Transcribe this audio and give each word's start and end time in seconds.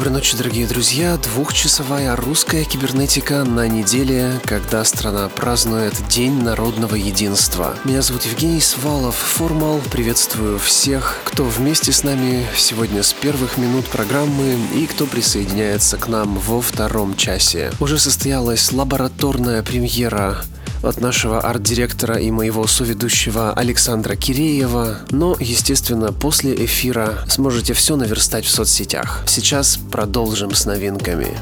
Доброй 0.00 0.14
ночи, 0.14 0.34
дорогие 0.34 0.66
друзья. 0.66 1.18
Двухчасовая 1.18 2.16
русская 2.16 2.64
кибернетика 2.64 3.44
на 3.44 3.68
неделе, 3.68 4.40
когда 4.46 4.82
страна 4.82 5.28
празднует 5.28 5.92
День 6.08 6.42
народного 6.42 6.94
единства. 6.94 7.76
Меня 7.84 8.00
зовут 8.00 8.24
Евгений 8.24 8.62
Свалов, 8.62 9.14
Формал. 9.14 9.78
Приветствую 9.92 10.58
всех, 10.58 11.18
кто 11.26 11.44
вместе 11.44 11.92
с 11.92 12.02
нами 12.02 12.46
сегодня 12.56 13.02
с 13.02 13.12
первых 13.12 13.58
минут 13.58 13.84
программы 13.88 14.56
и 14.74 14.86
кто 14.86 15.04
присоединяется 15.04 15.98
к 15.98 16.08
нам 16.08 16.38
во 16.38 16.62
втором 16.62 17.14
часе. 17.14 17.70
Уже 17.78 17.98
состоялась 17.98 18.72
лабораторная 18.72 19.62
премьера 19.62 20.38
от 20.82 21.00
нашего 21.00 21.40
арт-директора 21.40 22.16
и 22.16 22.30
моего 22.30 22.66
соведущего 22.66 23.52
Александра 23.52 24.16
Киреева. 24.16 24.98
Но, 25.10 25.36
естественно, 25.38 26.12
после 26.12 26.54
эфира 26.64 27.18
сможете 27.28 27.74
все 27.74 27.96
наверстать 27.96 28.44
в 28.44 28.50
соцсетях. 28.50 29.24
Сейчас 29.26 29.78
продолжим 29.90 30.54
с 30.54 30.64
новинками. 30.64 31.36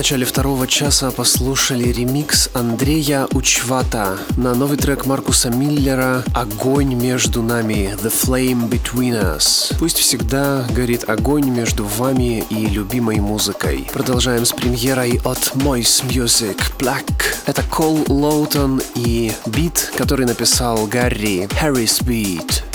Начале 0.00 0.24
второго 0.24 0.66
часа 0.66 1.10
послушали 1.10 1.92
ремикс 1.92 2.48
Андрея 2.54 3.28
Учвата 3.32 4.16
на 4.38 4.54
новый 4.54 4.78
трек 4.78 5.04
Маркуса 5.04 5.50
Миллера 5.50 6.24
«Огонь 6.32 6.94
между 6.94 7.42
нами» 7.42 7.94
«The 8.02 8.10
Flame 8.10 8.70
Between 8.70 9.36
Us». 9.36 9.76
Пусть 9.78 9.98
всегда 9.98 10.64
горит 10.70 11.06
огонь 11.06 11.50
между 11.50 11.84
вами 11.84 12.42
и 12.48 12.64
любимой 12.64 13.20
музыкой. 13.20 13.90
Продолжаем 13.92 14.46
с 14.46 14.52
премьерой 14.52 15.20
от 15.22 15.54
Moist 15.56 16.08
Music 16.08 16.58
Black. 16.78 17.04
Это 17.44 17.62
Кол 17.64 18.02
Лоутон 18.08 18.80
и 18.94 19.32
бит, 19.48 19.92
который 19.98 20.24
написал 20.24 20.86
Гарри 20.86 21.46
Harris 21.60 22.02
Beat. 22.02 22.69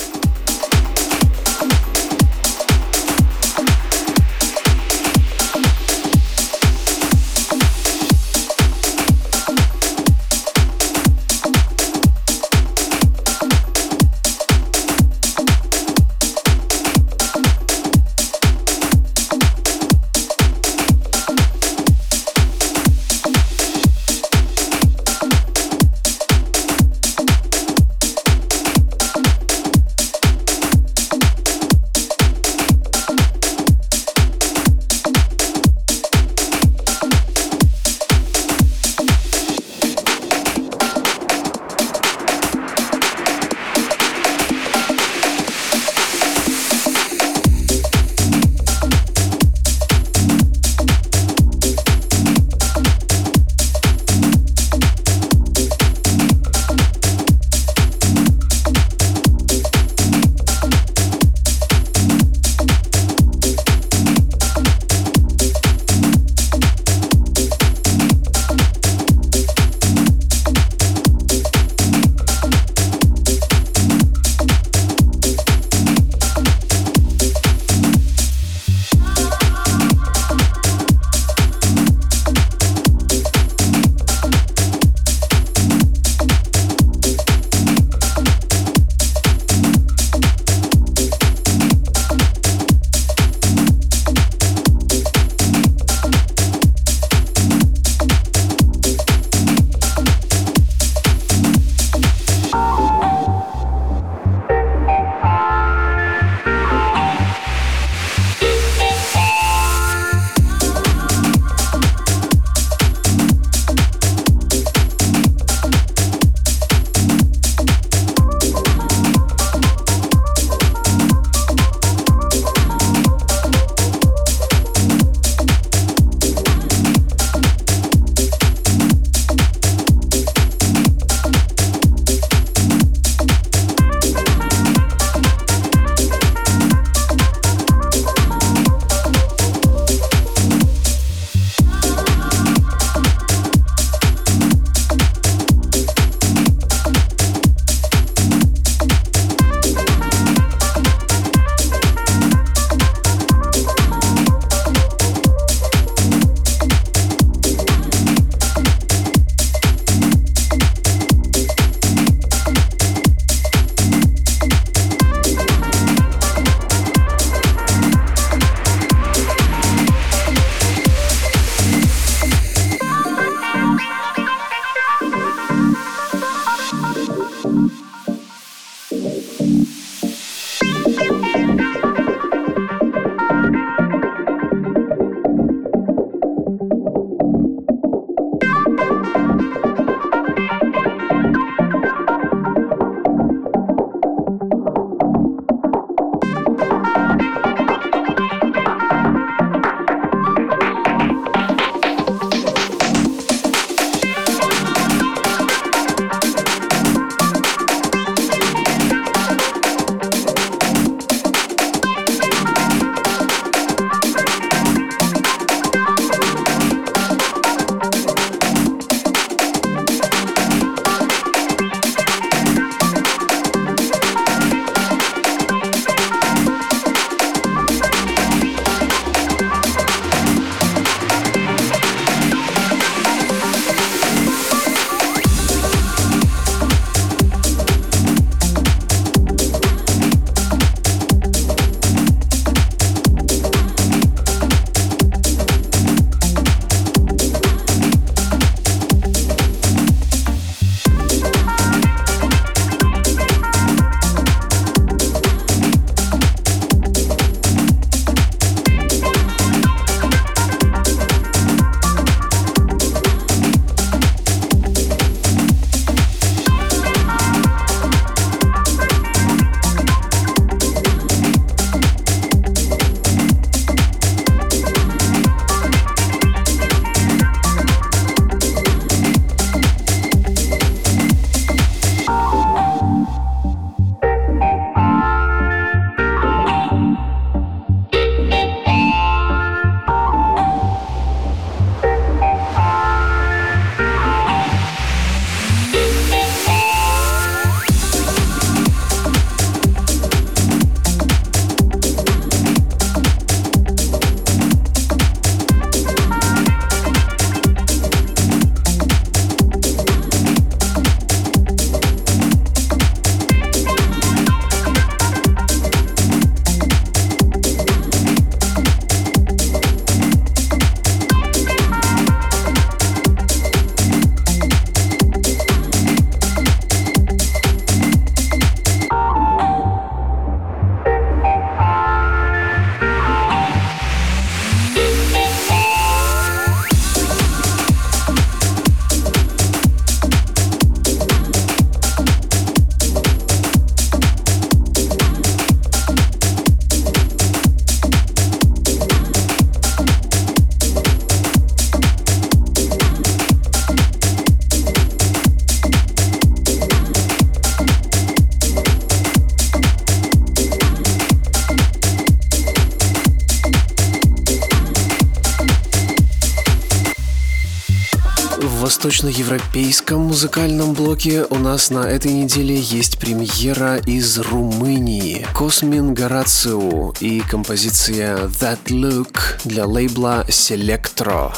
Восточноевропейском 368.96 370.00
музыкальном 370.00 370.74
блоке 370.74 371.26
у 371.30 371.36
нас 371.36 371.70
на 371.70 371.80
этой 371.80 372.14
неделе 372.14 372.56
есть 372.56 372.98
премьера 372.98 373.76
из 373.76 374.18
Румынии. 374.20 375.28
Космин 375.34 375.94
Горациу 375.94 376.96
и 377.02 377.20
композиция 377.20 378.16
That 378.28 378.64
Look 378.68 379.18
для 379.44 379.66
лейбла 379.66 380.24
Selectro. 380.30 381.34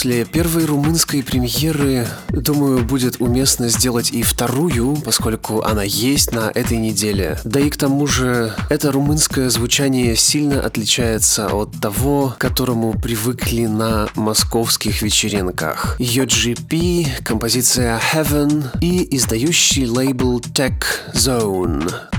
После 0.00 0.24
первой 0.24 0.64
румынской 0.64 1.22
премьеры, 1.22 2.08
думаю, 2.30 2.82
будет 2.82 3.20
уместно 3.20 3.68
сделать 3.68 4.12
и 4.12 4.22
вторую, 4.22 4.96
поскольку 4.96 5.60
она 5.60 5.82
есть 5.82 6.32
на 6.32 6.50
этой 6.54 6.78
неделе. 6.78 7.38
Да 7.44 7.60
и 7.60 7.68
к 7.68 7.76
тому 7.76 8.06
же, 8.06 8.54
это 8.70 8.92
румынское 8.92 9.50
звучание 9.50 10.16
сильно 10.16 10.62
отличается 10.62 11.48
от 11.48 11.78
того, 11.82 12.30
к 12.30 12.40
которому 12.40 12.94
привыкли 12.94 13.66
на 13.66 14.08
московских 14.14 15.02
вечеринках. 15.02 15.96
UGP, 16.00 17.22
композиция 17.22 18.00
Heaven 18.14 18.68
и 18.80 19.06
издающий 19.18 19.84
лейбл 19.84 20.40
Tech 20.40 20.82
Zone. 21.12 22.09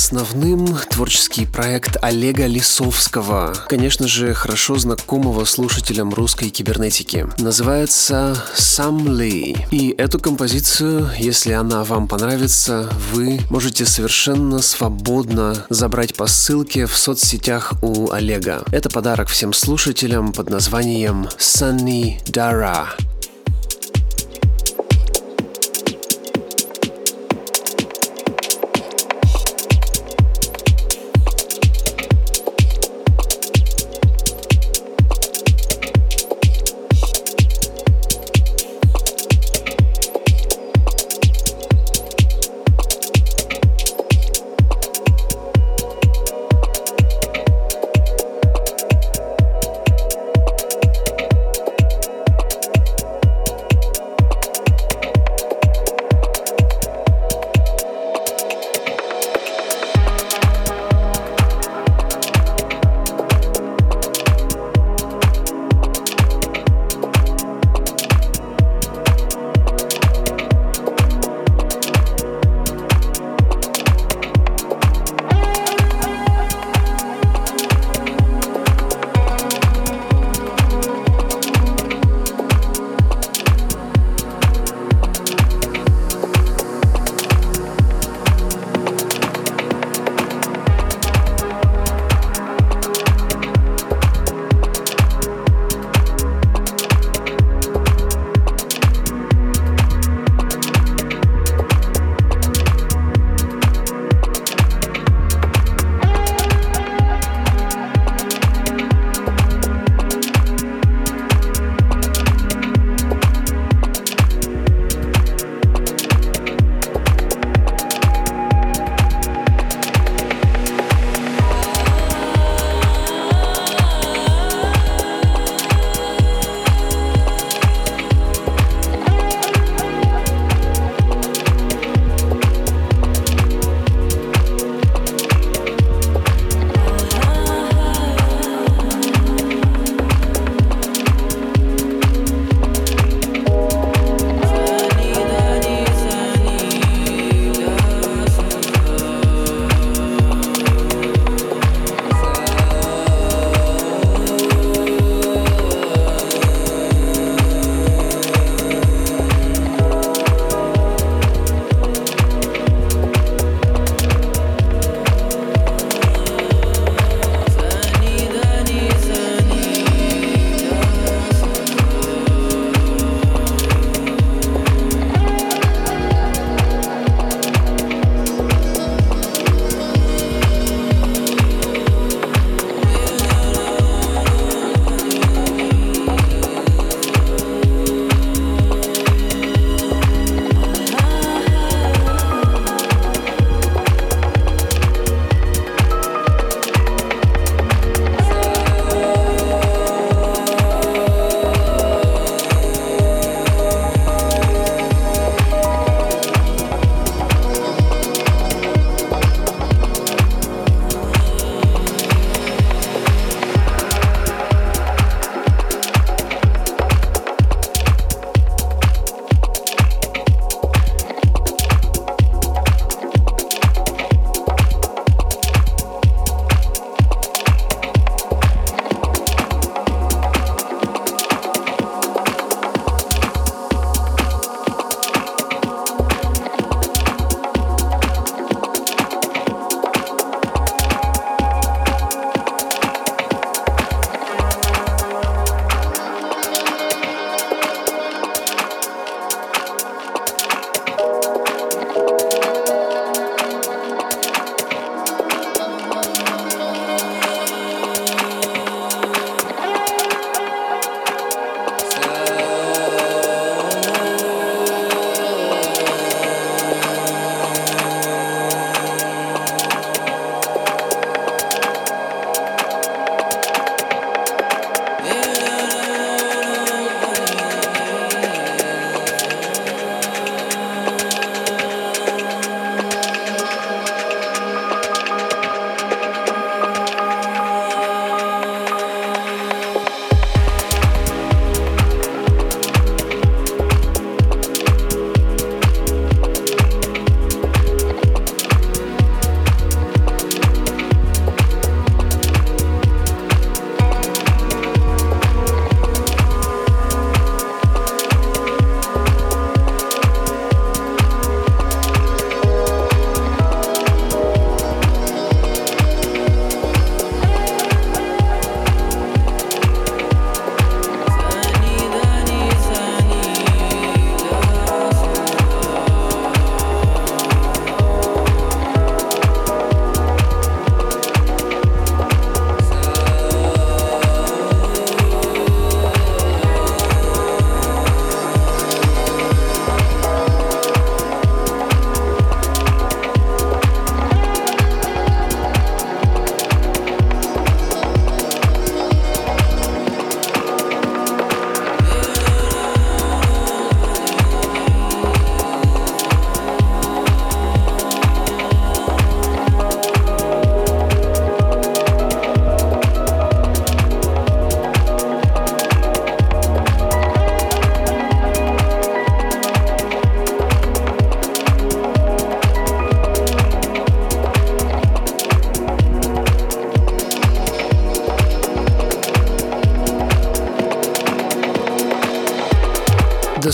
Основным 0.00 0.78
творческий 0.88 1.44
проект 1.44 1.98
Олега 2.00 2.46
Лисовского, 2.46 3.52
конечно 3.68 4.08
же, 4.08 4.32
хорошо 4.32 4.78
знакомого 4.78 5.44
слушателям 5.44 6.14
русской 6.14 6.48
кибернетики. 6.48 7.26
Называется 7.36 8.42
«Sam 8.56 9.02
Lee». 9.02 9.66
И 9.70 9.90
эту 9.90 10.18
композицию, 10.18 11.10
если 11.18 11.52
она 11.52 11.84
вам 11.84 12.08
понравится, 12.08 12.88
вы 13.12 13.40
можете 13.50 13.84
совершенно 13.84 14.62
свободно 14.62 15.66
забрать 15.68 16.14
по 16.14 16.26
ссылке 16.26 16.86
в 16.86 16.96
соцсетях 16.96 17.74
у 17.82 18.10
Олега. 18.10 18.64
Это 18.72 18.88
подарок 18.88 19.28
всем 19.28 19.52
слушателям 19.52 20.32
под 20.32 20.48
названием 20.48 21.28
«Sunny 21.38 22.24
Dara». 22.24 22.86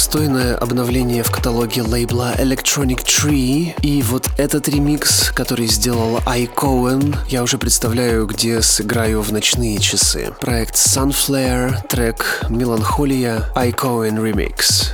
Достойное 0.06 0.54
обновление 0.54 1.24
в 1.24 1.32
каталоге 1.32 1.82
лейбла 1.82 2.32
Electronic 2.38 3.04
Tree. 3.04 3.74
И 3.82 4.02
вот 4.02 4.28
этот 4.38 4.68
ремикс, 4.68 5.32
который 5.32 5.66
сделал 5.66 6.20
I 6.24 6.44
Cohen, 6.44 7.16
я 7.28 7.42
уже 7.42 7.58
представляю, 7.58 8.26
где 8.26 8.62
сыграю 8.62 9.20
в 9.20 9.32
ночные 9.32 9.80
часы. 9.80 10.32
Проект 10.40 10.76
Sunflare, 10.76 11.84
трек 11.88 12.44
Меланхолия, 12.48 13.50
I 13.56 13.72
Cohen 13.72 14.22
Remix. 14.22 14.92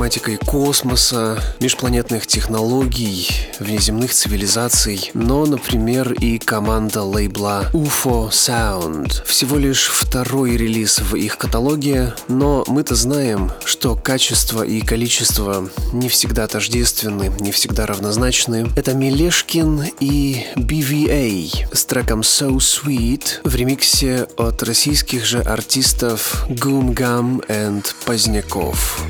Тематикой 0.00 0.38
космоса, 0.38 1.38
межпланетных 1.60 2.26
технологий, 2.26 3.28
внеземных 3.58 4.14
цивилизаций, 4.14 5.10
но, 5.12 5.44
например, 5.44 6.14
и 6.14 6.38
команда 6.38 7.02
лейбла 7.02 7.68
UFO 7.74 8.30
Sound. 8.30 9.22
Всего 9.26 9.58
лишь 9.58 9.88
второй 9.88 10.56
релиз 10.56 11.00
в 11.00 11.16
их 11.16 11.36
каталоге, 11.36 12.14
но 12.28 12.64
мы-то 12.66 12.94
знаем, 12.94 13.52
что 13.66 13.94
качество 13.94 14.62
и 14.62 14.80
количество 14.80 15.68
не 15.92 16.08
всегда 16.08 16.46
тождественны, 16.46 17.30
не 17.38 17.52
всегда 17.52 17.84
равнозначны. 17.84 18.70
Это 18.76 18.94
Мелешкин 18.94 19.84
и 20.00 20.46
BVA 20.56 21.68
с 21.74 21.84
треком 21.84 22.20
So 22.20 22.56
Sweet 22.56 23.42
в 23.44 23.54
ремиксе 23.54 24.28
от 24.38 24.62
российских 24.62 25.26
же 25.26 25.42
артистов 25.42 26.46
Goom 26.48 26.94
Gum 26.94 27.46
and 27.48 27.84
Поздняков. 28.06 29.04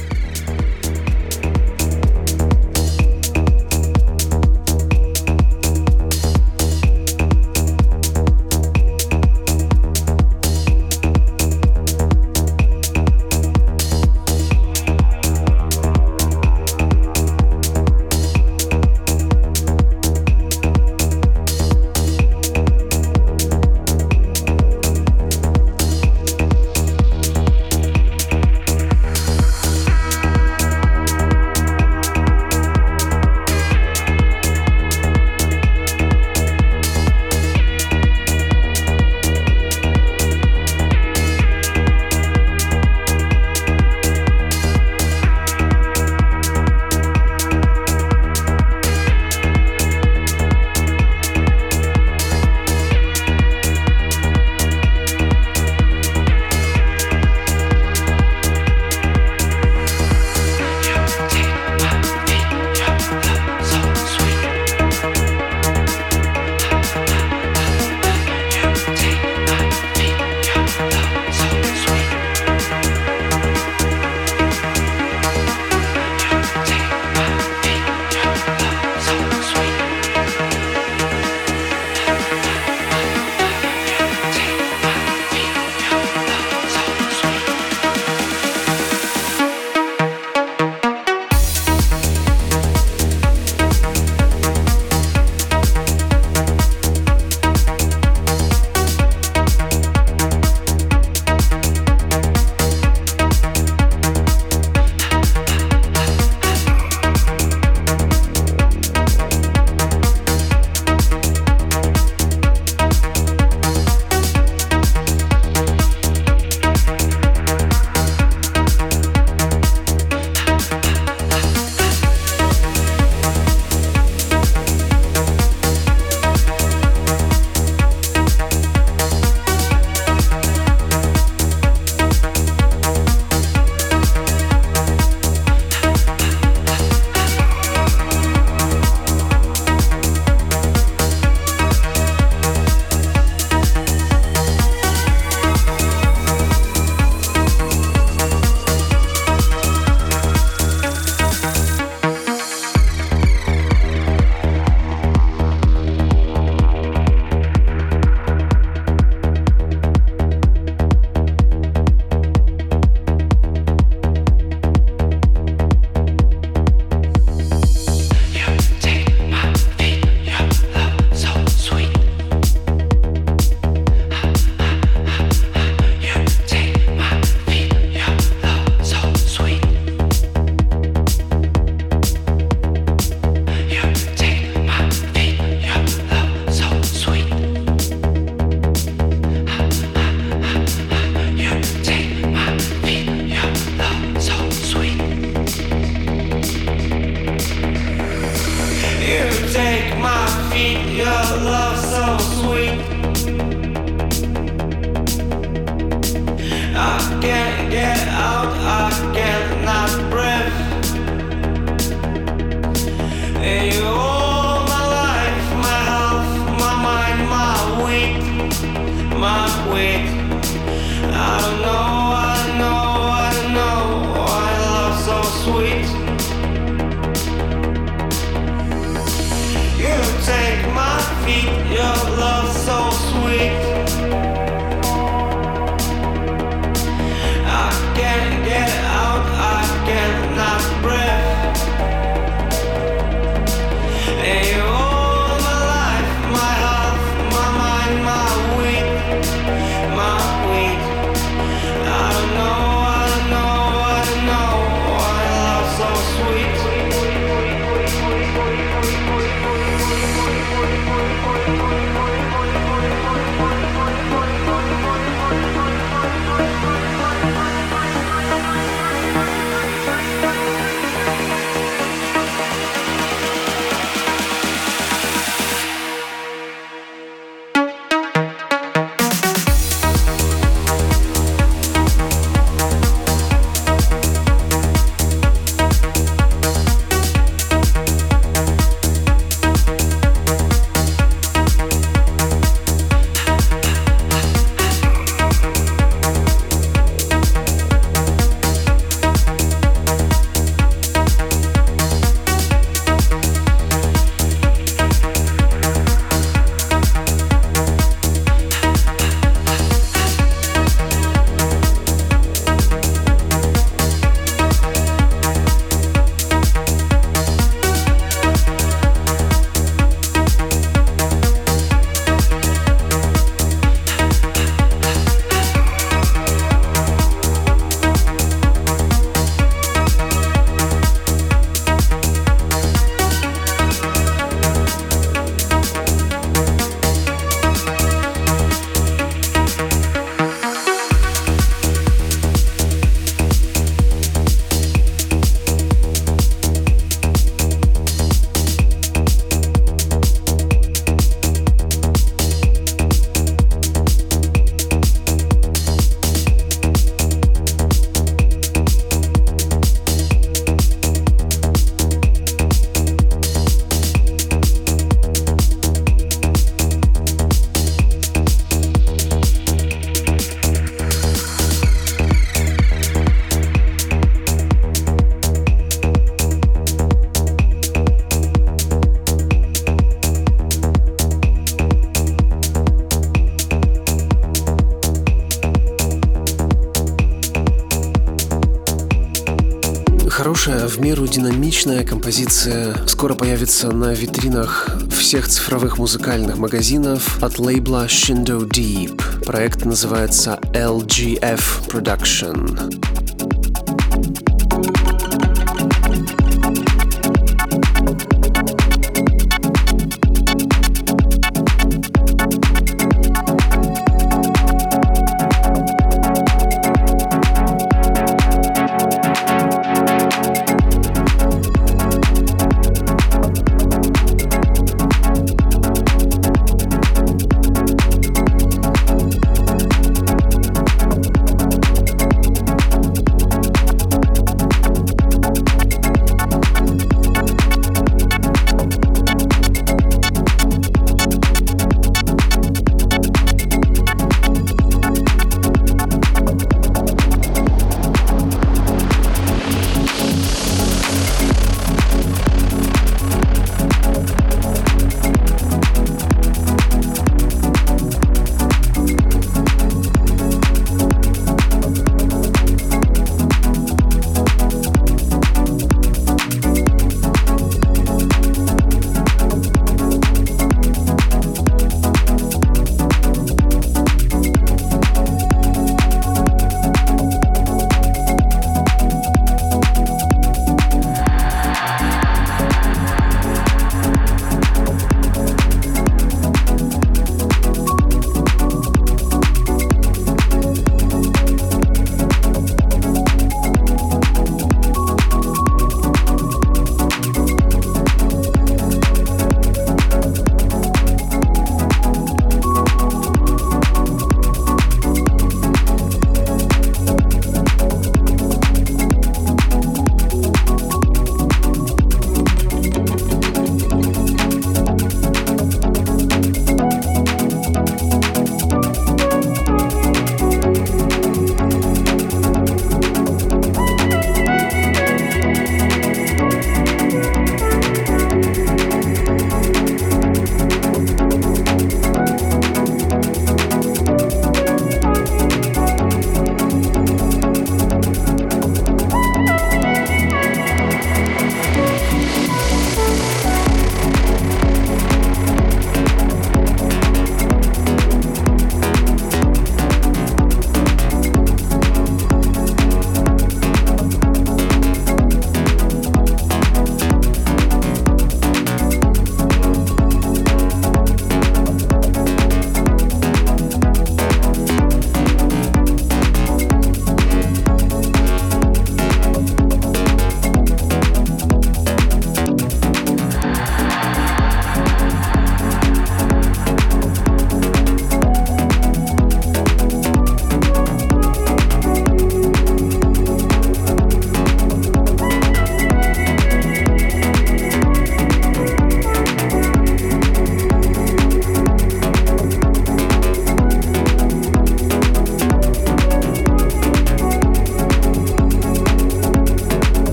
Динамичная 391.11 391.85
композиция 391.85 392.87
скоро 392.87 393.15
появится 393.15 393.73
на 393.73 393.93
витринах 393.93 394.71
всех 394.97 395.27
цифровых 395.27 395.77
музыкальных 395.77 396.39
магазинов 396.39 397.21
от 397.23 397.41
лейбла 397.41 397.87
Shindo 397.87 398.49
Deep. 398.49 399.25
Проект 399.25 399.65
называется 399.65 400.39
LGF 400.55 401.69
Production. 401.69 402.80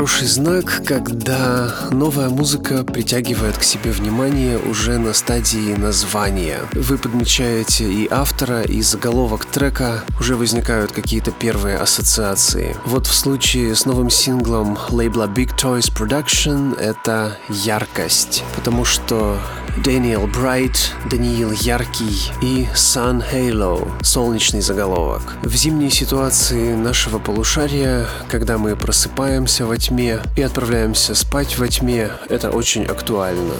Хороший 0.00 0.28
знак, 0.28 0.80
когда 0.86 1.74
новая 1.90 2.30
музыка 2.30 2.84
притягивает 2.84 3.58
к 3.58 3.62
себе 3.62 3.90
внимание 3.90 4.58
уже 4.58 4.96
на 4.96 5.12
стадии 5.12 5.74
названия. 5.74 6.60
Вы 6.72 6.96
подмечаете 6.96 7.84
и 7.84 8.08
автора, 8.10 8.62
и 8.62 8.80
заголовок 8.80 9.44
трека, 9.44 10.02
уже 10.18 10.36
возникают 10.36 10.92
какие-то 10.92 11.32
первые 11.32 11.76
ассоциации. 11.76 12.74
Вот 12.86 13.06
в 13.06 13.12
случае 13.12 13.74
с 13.74 13.84
новым 13.84 14.08
синглом 14.08 14.78
лейбла 14.88 15.26
Big 15.26 15.54
Toys 15.54 15.92
Production 15.94 16.80
это 16.80 17.36
яркость, 17.50 18.42
потому 18.56 18.86
что 18.86 19.38
Дэниел 19.84 20.26
Брайт, 20.26 20.92
Даниил 21.10 21.52
Яркий 21.52 22.30
и 22.42 22.68
Sun 22.74 23.24
Halo, 23.32 23.90
солнечный 24.02 24.60
заголовок. 24.60 25.22
В 25.42 25.54
зимней 25.54 25.90
ситуации 25.90 26.74
нашего 26.74 27.18
полушария, 27.18 28.06
когда 28.28 28.58
мы 28.58 28.76
просыпаемся 28.76 29.64
во 29.64 29.78
тьме 29.78 30.20
и 30.36 30.42
отправляемся 30.42 31.14
спать 31.14 31.56
во 31.56 31.66
тьме, 31.66 32.10
это 32.28 32.50
очень 32.50 32.84
актуально. 32.84 33.54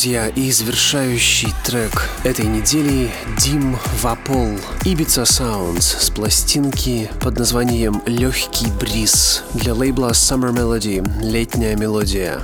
Друзья, 0.00 0.28
и 0.28 0.50
завершающий 0.50 1.52
трек 1.62 2.08
этой 2.24 2.46
недели 2.46 3.10
Дим 3.36 3.76
Вапол 4.00 4.56
Ibiza 4.86 5.24
Sounds 5.24 5.82
с 5.82 6.08
пластинки 6.08 7.10
под 7.20 7.38
названием 7.38 8.00
«Легкий 8.06 8.68
бриз» 8.80 9.42
для 9.52 9.74
лейбла 9.74 10.12
Summer 10.12 10.54
Melody 10.54 11.06
«Летняя 11.22 11.76
мелодия». 11.76 12.40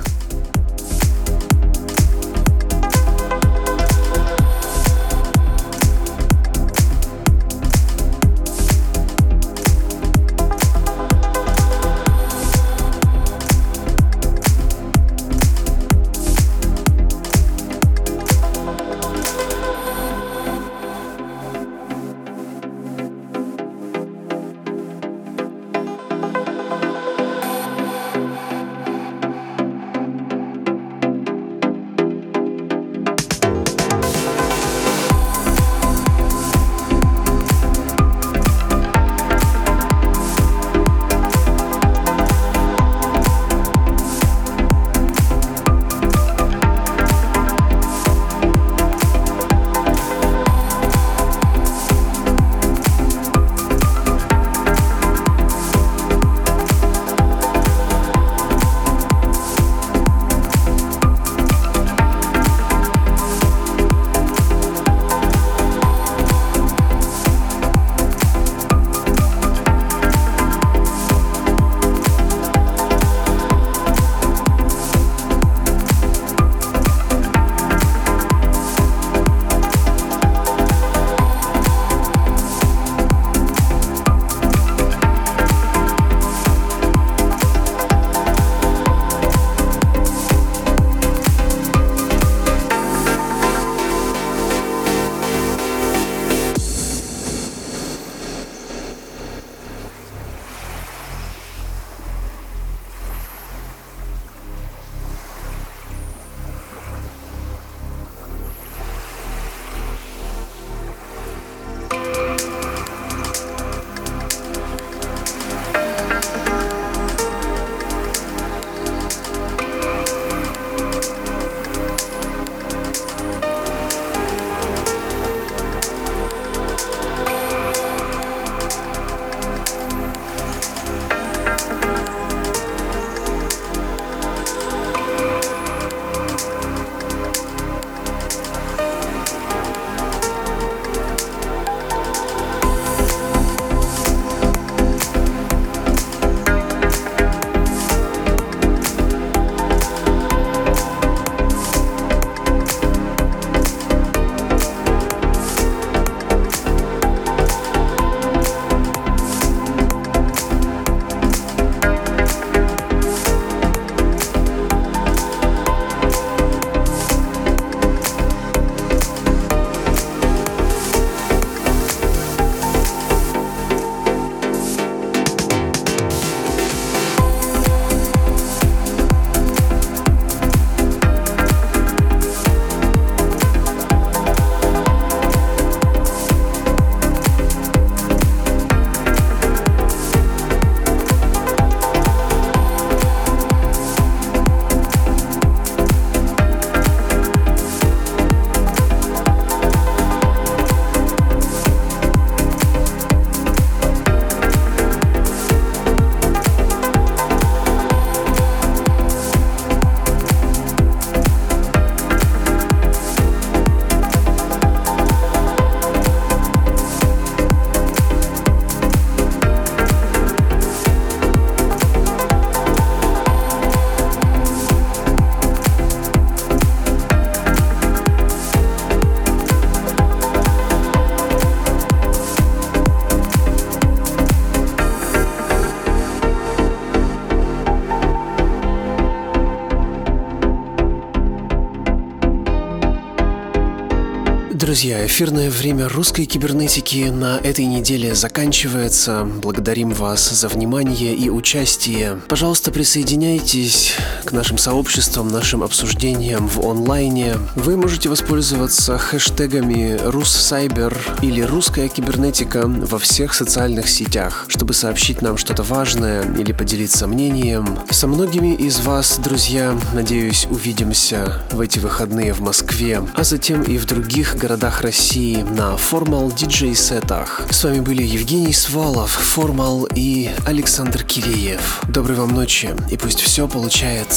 Друзья, 244.77 245.03
эфирное 245.07 245.49
время 245.49 245.89
русской 245.89 246.25
кибернетики 246.25 247.09
на 247.09 247.39
этой 247.39 247.65
неделе 247.65 248.13
заканчивается. 248.13 249.23
Благодарим 249.23 249.89
вас 249.89 250.29
за 250.29 250.47
внимание 250.49 251.15
и 251.15 251.31
участие. 251.31 252.21
Пожалуйста, 252.27 252.69
присоединяйтесь 252.69 253.95
к 254.27 254.33
нашим 254.33 254.57
сообществам, 254.57 255.29
нашим 255.29 255.63
обсуждениям 255.63 256.49
в 256.49 256.59
онлайне. 256.59 257.35
Вы 257.55 257.77
можете 257.77 258.09
воспользоваться 258.09 258.97
хэштегами 258.97 259.97
«Руссайбер» 260.03 260.97
или 261.21 261.39
«Русская 261.41 261.87
кибернетика» 261.87 262.67
во 262.67 262.99
всех 262.99 263.33
социальных 263.33 263.87
сетях, 263.87 264.45
чтобы 264.49 264.73
сообщить 264.73 265.21
нам 265.21 265.37
что-то 265.37 265.63
важное 265.63 266.23
или 266.35 266.51
поделиться 266.51 267.07
мнением. 267.07 267.79
Со 267.89 268.07
многими 268.07 268.53
из 268.53 268.81
вас, 268.81 269.17
друзья, 269.17 269.73
надеюсь, 269.93 270.45
увидимся 270.49 271.41
в 271.51 271.61
эти 271.61 271.79
выходные 271.79 272.33
в 272.33 272.41
Москве, 272.41 273.01
а 273.15 273.23
затем 273.23 273.63
и 273.63 273.77
в 273.77 273.85
других 273.85 274.35
городах 274.35 274.81
России 274.81 275.41
на 275.41 275.77
формал 275.77 276.33
диджей-сетах. 276.33 277.43
С 277.49 277.63
вами 277.63 277.79
были 277.79 278.03
Евгений 278.03 278.53
Свалов, 278.53 279.11
Формал 279.11 279.87
и 279.95 280.29
Александр 280.45 281.03
Киреев. 281.03 281.81
Доброй 281.87 282.17
вам 282.17 282.35
ночи 282.35 282.75
и 282.91 282.97
пусть 282.97 283.21
все 283.21 283.47
получается. 283.47 284.16